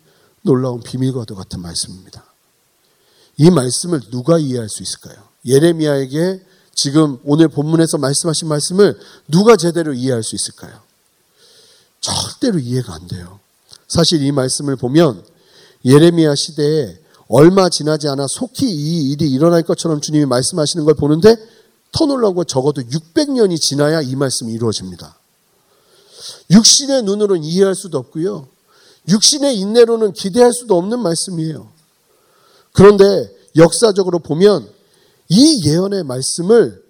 놀라운 0.43 0.83
비밀과도 0.83 1.35
같은 1.35 1.61
말씀입니다. 1.61 2.25
이 3.39 3.51
말씀을 3.51 4.01
누가 4.11 4.39
이해할 4.39 4.69
수 4.69 4.83
있을까요? 4.83 5.17
예레미야에게 5.47 6.45
지금 6.75 7.19
오늘 7.25 7.49
본문에서 7.49 7.99
말씀하신 7.99 8.49
말씀을 8.49 8.99
누가 9.29 9.57
제대로 9.57 9.93
이해할 9.93 10.23
수 10.23 10.35
있을까요? 10.35 10.81
절대로 12.01 12.59
이해가 12.59 12.95
안 12.95 13.07
돼요. 13.07 13.41
사실 13.89 14.23
이 14.23 14.33
말씀을 14.33 14.77
보면 14.77 15.25
예레미야 15.85 16.35
시대에 16.35 16.99
얼마 17.29 17.69
지나지 17.69 18.09
않아 18.09 18.27
속히 18.29 18.69
이 18.71 19.11
일이 19.11 19.31
일어날 19.31 19.63
것처럼 19.63 20.01
주님이 20.01 20.27
말씀하시는 20.27 20.85
걸 20.85 20.95
보는데 20.95 21.37
건 21.93 22.45
적어도 22.47 22.83
600년이 22.83 23.61
지나야 23.61 24.01
이 24.03 24.17
말씀이 24.17 24.53
이루어집니다. 24.53 25.17
육신의 26.51 27.03
눈으로는 27.03 27.45
이해할 27.45 27.75
수도 27.75 27.99
없고요. 27.99 28.49
육신의 29.09 29.59
인내로는 29.59 30.13
기대할 30.13 30.53
수도 30.53 30.77
없는 30.77 31.01
말씀이에요. 31.01 31.69
그런데 32.73 33.05
역사적으로 33.57 34.19
보면 34.21 34.69
이 35.29 35.67
예언의 35.67 36.05
말씀을 36.05 36.83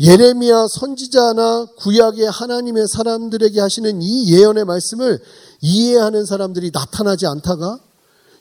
예레미야 0.00 0.66
선지자나 0.68 1.66
구약의 1.76 2.30
하나님의 2.30 2.86
사람들에게 2.88 3.60
하시는 3.60 4.00
이 4.00 4.32
예언의 4.32 4.64
말씀을 4.64 5.20
이해하는 5.60 6.24
사람들이 6.24 6.70
나타나지 6.72 7.26
않다가 7.26 7.80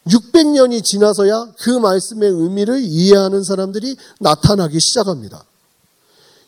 600년이 0.07 0.83
지나서야 0.83 1.53
그 1.59 1.71
말씀의 1.71 2.29
의미를 2.29 2.81
이해하는 2.81 3.43
사람들이 3.43 3.97
나타나기 4.19 4.79
시작합니다. 4.79 5.43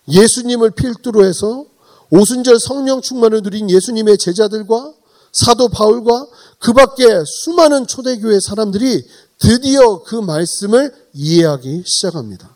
예수님을 0.07 0.71
필두로 0.71 1.25
해서 1.25 1.65
오순절 2.11 2.59
성령 2.59 3.01
충만을 3.01 3.41
누린 3.43 3.69
예수님의 3.69 4.17
제자들과 4.17 4.93
사도 5.31 5.69
바울과 5.69 6.27
그 6.59 6.73
밖에 6.73 7.03
수많은 7.25 7.87
초대교회 7.87 8.39
사람들이 8.39 9.05
드디어 9.37 10.03
그 10.03 10.15
말씀을 10.15 10.93
이해하기 11.13 11.83
시작합니다. 11.85 12.55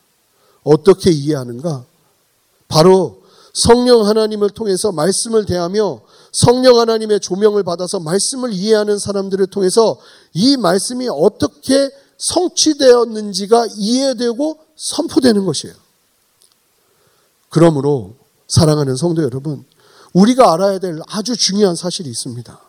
어떻게 0.64 1.12
이해하는가? 1.12 1.86
바로 2.68 3.22
성령 3.54 4.06
하나님을 4.08 4.50
통해서 4.50 4.92
말씀을 4.92 5.46
대하며 5.46 6.02
성령 6.32 6.80
하나님의 6.80 7.20
조명을 7.20 7.64
받아서 7.64 8.00
말씀을 8.00 8.52
이해하는 8.52 8.98
사람들을 8.98 9.46
통해서 9.48 10.00
이 10.34 10.58
말씀이 10.58 11.08
어떻게 11.10 11.92
성취되었는지가 12.18 13.68
이해되고 13.78 14.60
선포되는 14.76 15.46
것이에요. 15.46 15.76
그러므로 17.50 18.16
사랑하는 18.48 18.96
성도 18.96 19.22
여러분, 19.22 19.64
우리가 20.14 20.54
알아야 20.54 20.80
될 20.80 21.00
아주 21.08 21.36
중요한 21.36 21.76
사실이 21.76 22.10
있습니다. 22.10 22.60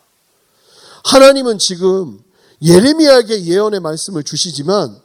하나님은 1.05 1.59
지금 1.59 2.23
예레미야에게 2.63 3.45
예언의 3.45 3.81
말씀을 3.81 4.25
주시지만 4.25 5.01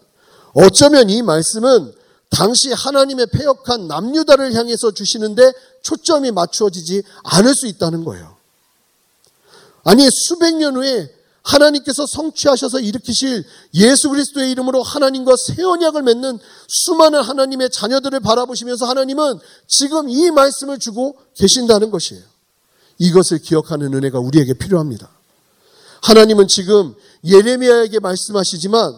어쩌면 0.54 1.10
이 1.10 1.22
말씀은 1.22 1.94
당시 2.30 2.72
하나님의 2.72 3.28
폐역한 3.28 3.88
남유다를 3.88 4.54
향해서 4.54 4.92
주시는데 4.92 5.52
초점이 5.82 6.32
맞추어지지 6.32 7.04
않을 7.24 7.54
수 7.54 7.68
있다는 7.68 8.04
거예요. 8.06 8.38
아니 9.84 10.08
수백 10.12 10.56
년 10.56 10.76
후에 10.76 11.14
하나님께서 11.50 12.06
성취하셔서 12.06 12.80
일으키실 12.80 13.44
예수 13.74 14.10
그리스도의 14.10 14.52
이름으로 14.52 14.84
하나님과 14.84 15.36
새 15.36 15.64
언약을 15.64 16.04
맺는 16.04 16.40
수많은 16.68 17.22
하나님의 17.22 17.70
자녀들을 17.72 18.20
바라보시면서 18.20 18.86
하나님은 18.86 19.40
지금 19.68 20.10
이 20.10 20.30
말씀을 20.32 20.78
주고 20.80 21.18
계신다는 21.36 21.90
것이에요. 21.90 22.24
이것을 23.00 23.40
기억하는 23.40 23.94
은혜가 23.94 24.20
우리에게 24.20 24.54
필요합니다. 24.54 25.10
하나님은 26.02 26.48
지금 26.48 26.94
예레미야에게 27.26 28.00
말씀하시지만 28.00 28.94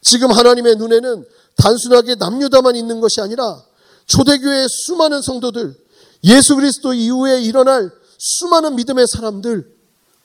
지금 0.00 0.30
하나님의 0.30 0.76
눈에는 0.76 1.24
단순하게 1.56 2.14
남유다만 2.14 2.76
있는 2.76 3.00
것이 3.00 3.20
아니라 3.20 3.62
초대교회의 4.06 4.66
수많은 4.68 5.22
성도들, 5.22 5.74
예수 6.24 6.56
그리스도 6.56 6.94
이후에 6.94 7.42
일어날 7.42 7.90
수많은 8.18 8.76
믿음의 8.76 9.06
사람들, 9.06 9.79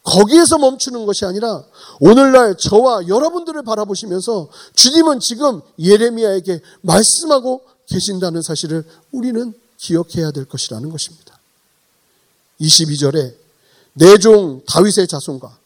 거기에서 0.06 0.58
멈추는 0.60 1.06
것이 1.06 1.26
아니라 1.26 1.64
오늘날 2.00 2.56
저와 2.58 3.08
여러분들을 3.08 3.64
바라보시면서 3.64 4.48
주님은 4.76 5.20
지금 5.20 5.62
예레미야에게 5.80 6.62
말씀하고 6.82 7.64
계신다는 7.88 8.42
사실을 8.42 8.86
우리는 9.12 9.54
기억해야 9.78 10.32
될 10.32 10.46
것이라는 10.46 10.90
것입니다. 10.90 11.38
22절에 12.62 13.36
내 13.94 14.18
종 14.18 14.62
다윗의 14.68 15.08
자손과 15.08 15.58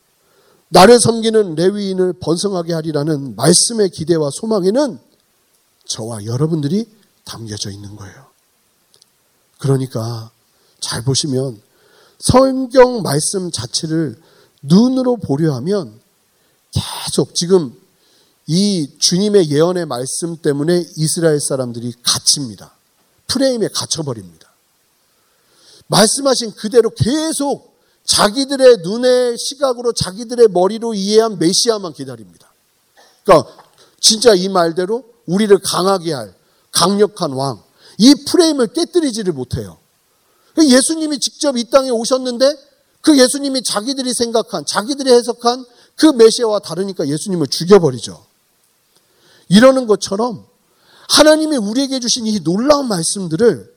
나를 0.69 0.99
섬기는 0.99 1.55
레위인을 1.55 2.13
번성하게 2.13 2.73
하리라는 2.73 3.35
말씀의 3.35 3.89
기대와 3.89 4.29
소망에는 4.31 4.99
저와 5.85 6.25
여러분들이 6.25 6.87
담겨져 7.25 7.71
있는 7.71 7.95
거예요. 7.95 8.27
그러니까 9.57 10.31
잘 10.79 11.03
보시면 11.03 11.61
성경 12.19 13.01
말씀 13.01 13.51
자체를 13.51 14.21
눈으로 14.61 15.17
보려 15.17 15.53
하면 15.55 15.99
계속 16.71 17.35
지금 17.35 17.75
이 18.47 18.89
주님의 18.97 19.51
예언의 19.51 19.85
말씀 19.85 20.37
때문에 20.37 20.85
이스라엘 20.97 21.39
사람들이 21.39 21.93
갇힙니다. 22.03 22.71
프레임에 23.27 23.67
갇혀버립니다. 23.67 24.49
말씀하신 25.87 26.53
그대로 26.53 26.89
계속 26.89 27.77
자기들의 28.05 28.77
눈의 28.77 29.37
시각으로 29.37 29.93
자기들의 29.93 30.47
머리로 30.49 30.93
이해한 30.93 31.37
메시아만 31.37 31.93
기다립니다. 31.93 32.51
그러니까 33.23 33.51
진짜 33.99 34.33
이 34.33 34.49
말대로 34.49 35.03
우리를 35.27 35.55
강하게 35.59 36.13
할 36.13 36.33
강력한 36.71 37.31
왕, 37.33 37.61
이 37.97 38.15
프레임을 38.27 38.67
깨뜨리지를 38.67 39.33
못해요. 39.33 39.77
예수님이 40.57 41.19
직접 41.19 41.57
이 41.57 41.69
땅에 41.69 41.89
오셨는데 41.89 42.68
그 43.01 43.17
예수님이 43.17 43.63
자기들이 43.63 44.13
생각한, 44.13 44.65
자기들이 44.65 45.11
해석한 45.11 45.65
그 45.95 46.07
메시아와 46.07 46.59
다르니까 46.59 47.07
예수님을 47.07 47.47
죽여버리죠. 47.47 48.25
이러는 49.49 49.87
것처럼 49.87 50.45
하나님이 51.09 51.57
우리에게 51.57 51.99
주신 51.99 52.27
이 52.27 52.39
놀라운 52.41 52.87
말씀들을 52.87 53.73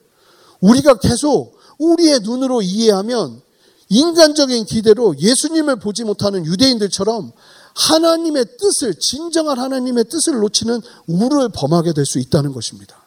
우리가 0.61 0.99
계속 0.99 1.59
우리의 1.79 2.21
눈으로 2.21 2.63
이해하면 2.63 3.41
인간적인 3.89 4.65
기대로 4.67 5.15
예수님을 5.19 5.77
보지 5.77 6.05
못하는 6.05 6.47
유대인들처럼 6.47 7.33
하나님의 7.75 8.45
뜻을, 8.59 8.95
진정한 8.99 9.59
하나님의 9.59 10.05
뜻을 10.05 10.41
놓치는 10.41 10.81
우를 11.07 11.49
범하게 11.49 11.93
될 11.93 12.05
수 12.05 12.19
있다는 12.19 12.53
것입니다. 12.53 13.03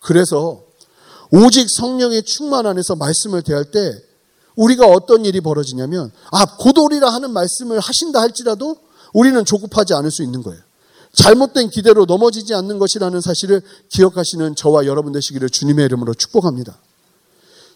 그래서 0.00 0.62
오직 1.30 1.68
성령의 1.70 2.24
충만 2.24 2.66
안에서 2.66 2.96
말씀을 2.96 3.42
대할 3.42 3.70
때 3.70 4.02
우리가 4.56 4.86
어떤 4.86 5.24
일이 5.24 5.40
벌어지냐면, 5.40 6.12
아, 6.30 6.44
고돌이라 6.56 7.08
하는 7.08 7.32
말씀을 7.32 7.80
하신다 7.80 8.20
할지라도 8.20 8.76
우리는 9.12 9.44
조급하지 9.44 9.94
않을 9.94 10.10
수 10.10 10.22
있는 10.22 10.42
거예요. 10.42 10.60
잘못된 11.14 11.70
기대로 11.70 12.06
넘어지지 12.06 12.54
않는 12.54 12.78
것이라는 12.78 13.20
사실을 13.20 13.62
기억하시는 13.90 14.54
저와 14.56 14.86
여러분 14.86 15.12
되시기를 15.12 15.50
주님의 15.50 15.84
이름으로 15.86 16.14
축복합니다. 16.14 16.78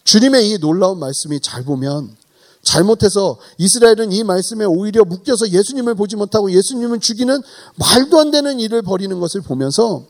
주님의 0.05 0.51
이 0.51 0.59
놀라운 0.59 0.99
말씀이 0.99 1.41
잘 1.41 1.65
보면 1.65 2.17
잘못해서 2.63 3.39
이스라엘은 3.59 4.13
이 4.13 4.25
말씀에 4.25 4.65
오히려 4.65 5.05
묶여서 5.05 5.51
예수님을 5.51 5.95
보지 5.95 6.17
못하고 6.17 6.51
예수님을 6.51 7.01
죽이는 7.01 7.41
말도 7.77 8.19
안 8.19 8.31
되는 8.31 8.59
일을 8.59 8.83
벌이는 8.83 9.21
것을 9.21 9.41
보면서 9.41 10.05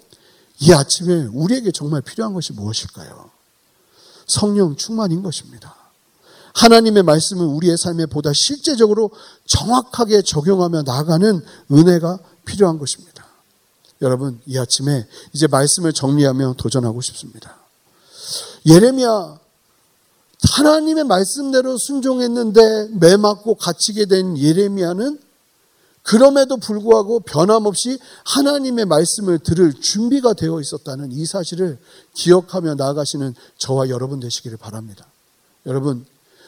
이 0.61 0.72
아침에 0.72 1.29
우리에게 1.33 1.70
정말 1.70 2.00
필요한 2.00 2.33
것이 2.33 2.52
무엇일까요? 2.55 3.31
성령 4.26 4.74
충만인 4.76 5.22
것입니다. 5.22 5.75
하나님의 6.57 7.03
말씀을 7.03 7.45
우리의 7.45 7.77
삶에 7.77 8.07
보다 8.07 8.33
실제적으로 8.33 9.11
정확하게 9.47 10.23
적용하며 10.23 10.83
나아가는 10.83 11.42
은혜가 11.71 12.19
필요한 12.47 12.79
것입니다. 12.79 13.27
여러분, 14.01 14.40
이 14.47 14.59
아침에 14.59 15.07
이제 15.35 15.47
말씀을 15.47 15.92
정리하며 15.92 16.55
도전하고 16.57 17.03
싶습니다. 17.03 17.57
예레미야 18.66 19.38
하나님의 20.51 21.05
말씀대로 21.05 21.77
순종했는데 21.79 22.88
매 22.92 23.16
맞고 23.16 23.57
갇히게 23.57 24.07
된 24.07 24.38
예레미야는 24.38 25.19
그럼에도 26.03 26.57
불구하고 26.57 27.21
변함없이 27.21 27.99
하나님의 28.25 28.87
말씀을 28.87 29.40
들을 29.40 29.75
준비가 29.75 30.35
되어 30.35 30.61
있었다는 30.61 31.12
이 31.12 31.27
사실을 31.27 31.79
기억하며 32.14 32.77
나아가시는 32.77 33.35
저와 33.59 33.88
여러분 33.88 34.21
되시기를 34.21 34.57
바랍니다. 34.57 35.07
여러분, 35.66 36.07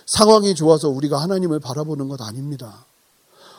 상황이 0.08 0.54
좋아서 0.54 0.88
우리가 0.88 1.20
하나님을 1.20 1.60
바라보는 1.60 2.08
것 2.08 2.20
아닙니다. 2.22 2.86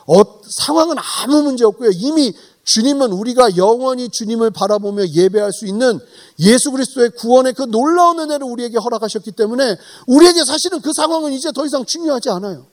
어, 0.06 0.22
상황은 0.42 0.96
아무 0.98 1.42
문제 1.42 1.64
없고요. 1.64 1.90
이미 1.94 2.34
주님은 2.64 3.12
우리가 3.12 3.56
영원히 3.56 4.08
주님을 4.08 4.50
바라보며 4.50 5.06
예배할 5.06 5.52
수 5.52 5.66
있는 5.66 6.00
예수 6.40 6.72
그리스도의 6.72 7.10
구원의 7.10 7.54
그 7.54 7.62
놀라운 7.62 8.18
은혜를 8.18 8.44
우리에게 8.44 8.78
허락하셨기 8.78 9.32
때문에 9.32 9.76
우리에게 10.08 10.44
사실은 10.44 10.80
그 10.80 10.92
상황은 10.92 11.32
이제 11.32 11.52
더 11.52 11.64
이상 11.64 11.84
중요하지 11.84 12.30
않아요. 12.30 12.66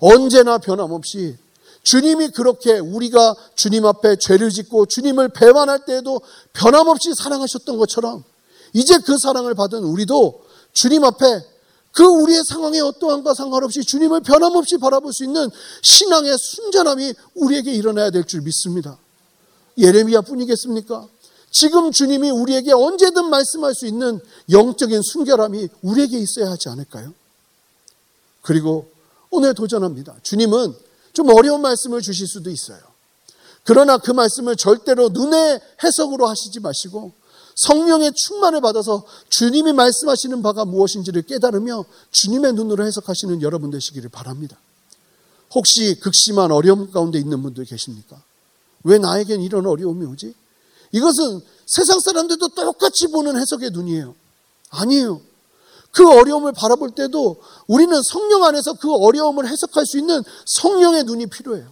언제나 0.00 0.58
변함없이 0.58 1.36
주님이 1.84 2.30
그렇게 2.30 2.78
우리가 2.78 3.34
주님 3.54 3.86
앞에 3.86 4.16
죄를 4.16 4.50
짓고 4.50 4.86
주님을 4.86 5.28
배반할 5.28 5.84
때에도 5.84 6.20
변함없이 6.52 7.14
사랑하셨던 7.14 7.78
것처럼 7.78 8.24
이제 8.72 8.98
그 8.98 9.18
사랑을 9.18 9.54
받은 9.54 9.84
우리도 9.84 10.42
주님 10.72 11.04
앞에 11.04 11.51
그 11.92 12.04
우리의 12.04 12.42
상황에 12.44 12.80
어떠한과 12.80 13.34
상관없이 13.34 13.82
주님을 13.84 14.20
변함없이 14.22 14.78
바라볼 14.78 15.12
수 15.12 15.24
있는 15.24 15.48
신앙의 15.82 16.36
순전함이 16.38 17.14
우리에게 17.34 17.72
일어나야 17.72 18.10
될 18.10 18.24
줄 18.24 18.40
믿습니다. 18.42 18.98
예레미야 19.76 20.22
뿐이겠습니까? 20.22 21.06
지금 21.50 21.92
주님이 21.92 22.30
우리에게 22.30 22.72
언제든 22.72 23.26
말씀할 23.28 23.74
수 23.74 23.86
있는 23.86 24.20
영적인 24.50 25.02
순결함이 25.02 25.68
우리에게 25.82 26.18
있어야 26.18 26.50
하지 26.50 26.70
않을까요? 26.70 27.12
그리고 28.40 28.90
오늘 29.30 29.54
도전합니다. 29.54 30.16
주님은 30.22 30.74
좀 31.12 31.28
어려운 31.30 31.60
말씀을 31.60 32.00
주실 32.00 32.26
수도 32.26 32.50
있어요. 32.50 32.80
그러나 33.64 33.98
그 33.98 34.10
말씀을 34.10 34.56
절대로 34.56 35.10
눈의 35.10 35.60
해석으로 35.84 36.26
하시지 36.26 36.58
마시고 36.60 37.12
성령의 37.66 38.12
충만을 38.14 38.60
받아서 38.60 39.04
주님이 39.28 39.72
말씀하시는 39.72 40.42
바가 40.42 40.64
무엇인지를 40.64 41.22
깨달으며 41.22 41.84
주님의 42.10 42.54
눈으로 42.54 42.84
해석하시는 42.86 43.42
여러분 43.42 43.70
되시기를 43.70 44.10
바랍니다. 44.10 44.58
혹시 45.54 45.98
극심한 46.00 46.50
어려움 46.50 46.90
가운데 46.90 47.18
있는 47.18 47.42
분들 47.42 47.64
계십니까? 47.64 48.22
왜 48.84 48.98
나에겐 48.98 49.42
이런 49.42 49.66
어려움이 49.66 50.06
오지? 50.06 50.34
이것은 50.92 51.40
세상 51.66 52.00
사람들도 52.00 52.48
똑같이 52.48 53.06
보는 53.08 53.38
해석의 53.38 53.70
눈이에요. 53.70 54.14
아니에요. 54.70 55.20
그 55.90 56.10
어려움을 56.10 56.52
바라볼 56.52 56.92
때도 56.92 57.36
우리는 57.66 58.00
성령 58.02 58.44
안에서 58.44 58.74
그 58.74 58.92
어려움을 58.94 59.46
해석할 59.46 59.86
수 59.86 59.98
있는 59.98 60.22
성령의 60.46 61.04
눈이 61.04 61.26
필요해요. 61.26 61.70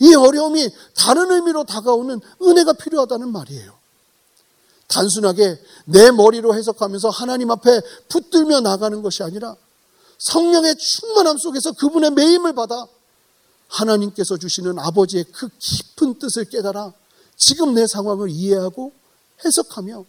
이 0.00 0.14
어려움이 0.14 0.68
다른 0.96 1.30
의미로 1.30 1.64
다가오는 1.64 2.20
은혜가 2.42 2.72
필요하다는 2.72 3.30
말이에요. 3.30 3.81
단순하게 4.92 5.58
내 5.86 6.10
머리로 6.10 6.54
해석하면서 6.54 7.08
하나님 7.08 7.50
앞에 7.50 7.80
붙들며 8.08 8.60
나가는 8.60 9.00
것이 9.02 9.22
아니라 9.22 9.56
성령의 10.18 10.76
충만함 10.76 11.38
속에서 11.38 11.72
그분의 11.72 12.10
매임을 12.12 12.54
받아 12.54 12.86
하나님께서 13.68 14.36
주시는 14.36 14.78
아버지의 14.78 15.24
그 15.32 15.48
깊은 15.58 16.18
뜻을 16.18 16.44
깨달아 16.44 16.92
지금 17.36 17.74
내 17.74 17.86
상황을 17.86 18.28
이해하고 18.30 18.92
해석하며 19.44 20.04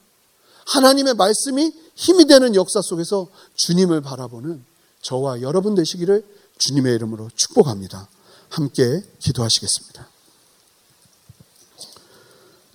하나님의 0.65 1.15
말씀이 1.15 1.73
힘이 1.95 2.25
되는 2.25 2.55
역사 2.55 2.81
속에서 2.81 3.27
주님을 3.55 4.01
바라보는 4.01 4.63
저와 5.01 5.41
여러분 5.41 5.75
되시기를 5.75 6.25
주님의 6.57 6.95
이름으로 6.95 7.29
축복합니다. 7.35 8.07
함께 8.49 9.03
기도하시겠습니다. 9.19 10.07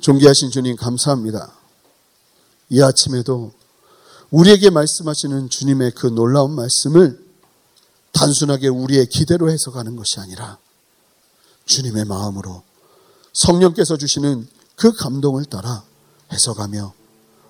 존귀하신 0.01 0.51
주님 0.51 0.77
감사합니다. 0.77 1.58
이 2.71 2.83
아침에도 2.83 3.53
우리에게 4.31 4.71
말씀하시는 4.71 5.49
주님의 5.49 5.93
그 5.93 6.07
놀라운 6.07 6.53
말씀을 6.53 7.19
단순하게 8.13 8.69
우리의 8.69 9.07
기대로 9.07 9.51
해석하는 9.51 9.97
것이 9.97 10.21
아니라 10.21 10.59
주님의 11.67 12.05
마음으로 12.05 12.63
성령께서 13.33 13.97
주시는 13.97 14.49
그 14.77 14.93
감동을 14.93 15.45
따라 15.45 15.85
해석하며 16.33 16.95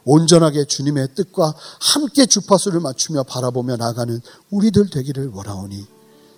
온전하게 0.05 0.65
주님의 0.65 1.15
뜻과 1.15 1.55
함께 1.81 2.27
주파수를 2.27 2.81
맞추며 2.81 3.25
바라보며 3.25 3.77
나가는 3.77 4.21
우리들 4.51 4.89
되기를 4.91 5.31
원하오니 5.35 5.87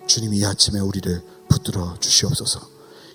주님이 0.07 0.39
이 0.39 0.45
아침에 0.45 0.79
우리를 0.79 1.23
붙들어 1.47 1.95
주시옵소서 1.99 2.59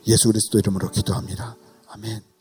예수 0.06 0.28
그리스도 0.28 0.58
이름으로 0.58 0.90
기도합니다. 0.90 1.56
아멘. 1.88 2.35